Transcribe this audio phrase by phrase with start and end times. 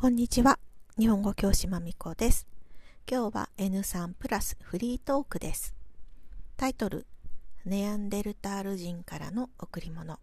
[0.00, 0.58] こんにちは。
[0.98, 2.46] 日本語教師まみこです。
[3.06, 5.74] 今日は N3 プラスフリートークです。
[6.56, 7.06] タイトル、
[7.66, 10.18] ネアンデルタール人からの贈り物。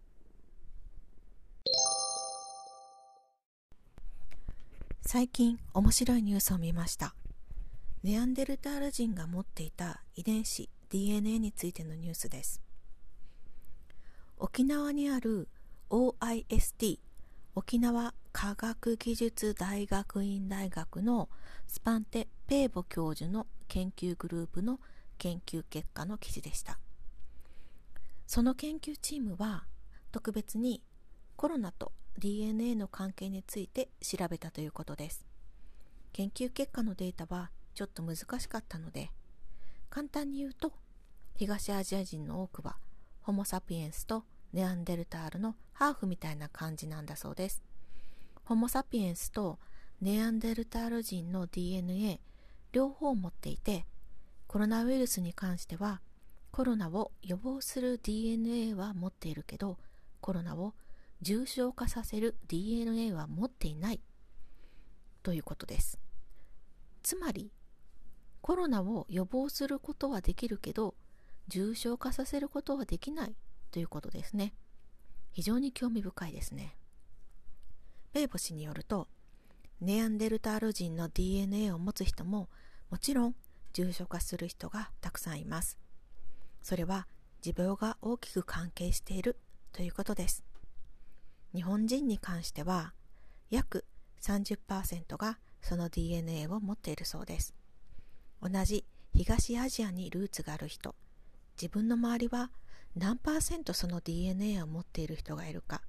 [5.02, 7.14] 最近面白いニュースを見ました。
[8.02, 12.60] ネアンデルタール人が持っていた遺伝子 DNA についてのニュースです。
[14.38, 15.46] 沖縄にある
[15.88, 16.98] OIST
[17.58, 21.28] 沖縄科学技術大学院大学の
[21.66, 24.78] スパンテ・ペーボ教授の研究グループの
[25.18, 26.78] 研究結果の記事でした。
[28.28, 29.64] その研究チームは
[30.12, 30.84] 特別に
[31.34, 35.26] コロナと DNA の関係について調べたということです。
[36.12, 39.10] 研究結果のデータはちょっと難しかったので
[39.90, 40.70] 簡単に言うと
[41.34, 42.76] 東アジア人の多くは
[43.22, 47.62] ホモ・サピエンスとネアンデルタールのハーフみたいな感じなんだそうです。
[48.44, 49.58] ホモ・サピエンスと
[50.00, 52.20] ネアンデルタール人の DNA
[52.72, 53.84] 両方持っていて
[54.46, 56.00] コロナウイルスに関しては
[56.50, 59.76] コロナを予防する DNA は持っているけど
[60.20, 60.74] コロナを
[61.20, 64.00] 重症化させる DNA は持っていない。
[65.22, 65.98] ということです。
[67.02, 67.50] つまり
[68.40, 70.94] コロナを予防することはできるけど
[71.48, 73.34] 重症化させることはできない。
[73.70, 74.54] ということですね。
[75.30, 76.76] 非常に興味深いですね。
[78.12, 79.08] ベイボ氏によると、
[79.80, 82.48] ネアンデルタール人の DNA を持つ人も
[82.90, 83.34] もちろん
[83.72, 85.78] 重症化する人がたくさんいます。
[86.62, 87.06] それは
[87.42, 89.36] 持病が大きく関係している
[89.72, 90.42] ということです。
[91.54, 92.92] 日本人に関しては
[93.50, 93.84] 約
[94.20, 97.54] 30%がその DNA を持っているそうです。
[98.42, 100.94] 同じ東アジアにルーツがある人、
[101.60, 102.52] 自分の周りは
[102.94, 105.82] 何パーセントその DNA を持っている人がいるか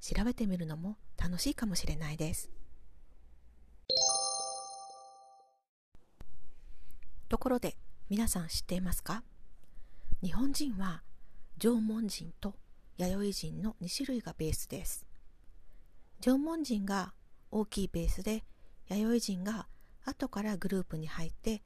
[0.00, 2.48] 調べてみるのも楽しいかもしれないです。
[7.28, 7.76] ところで
[8.08, 9.24] 皆さん知っていますか？
[10.22, 11.02] 日本人は
[11.58, 12.54] 縄文人と
[12.96, 15.06] 弥生人の2種類がベースです。
[16.20, 17.14] 縄文人が
[17.50, 18.44] 大きいベースで
[18.88, 19.66] 弥生人が
[20.04, 21.62] 後からグループに入って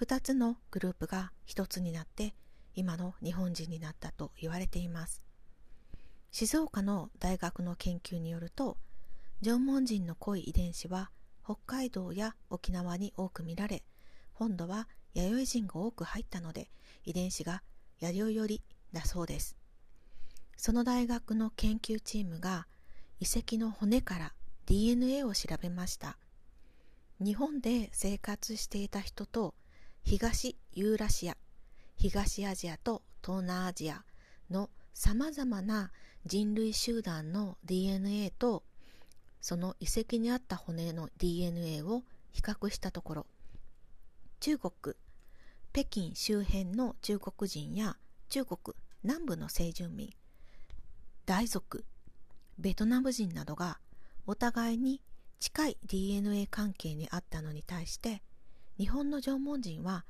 [0.00, 2.34] 2つのグループが1つになって
[2.74, 5.22] 今の日本人になったと言われています。
[6.30, 8.76] 静岡の大学の研究によると
[9.40, 11.10] 縄文人の濃い遺伝子は
[11.44, 13.84] 北海道や沖縄に多く見られ
[14.32, 16.70] 本土は弥生人が多く入ったので
[17.04, 17.62] 遺伝子が
[18.00, 18.62] 弥生寄り
[18.92, 19.56] だそうです。
[20.56, 22.66] その大学の研究チームが
[23.20, 24.32] 遺跡の骨から
[24.66, 26.18] DNA を調べました。
[27.20, 29.54] 日本で生活していた人と
[30.02, 31.36] 東ユーラシア
[32.04, 34.04] 東アジアと東南アジア
[34.50, 35.90] のさまざまな
[36.26, 38.62] 人類集団の DNA と
[39.40, 43.26] その遺跡にあった骨の DNA を比較したところ
[44.40, 44.96] 中国
[45.72, 47.96] 北京周辺の中国人や
[48.28, 50.10] 中国南部の先住民
[51.24, 51.86] 大族
[52.58, 53.78] ベトナム人などが
[54.26, 55.00] お互いに
[55.40, 58.20] 近い DNA 関係にあったのに対して
[58.76, 60.04] 日本の縄文人は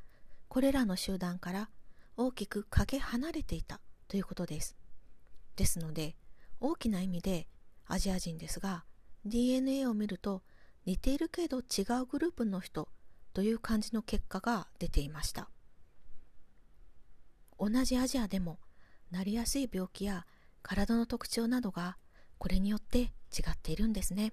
[0.48, 1.68] これらの集団から
[2.16, 4.76] 大きくかけ離れていたということです。
[5.56, 6.16] ですので、
[6.60, 7.48] 大きな意味で
[7.86, 8.84] アジア人ですが、
[9.24, 10.42] DNA を見ると
[10.86, 12.88] 似ているけど違うグループの人
[13.32, 15.48] という感じの結果が出ていました。
[17.58, 18.58] 同じアジアでも
[19.10, 20.26] なりやすい病気や
[20.62, 21.96] 体の特徴などが
[22.38, 23.10] これによって違
[23.50, 24.32] っているんですね。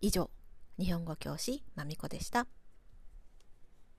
[0.00, 0.30] 以上、
[0.78, 2.46] 日本語教師まみこでした。